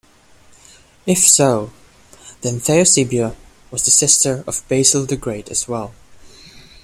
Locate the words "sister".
3.91-4.43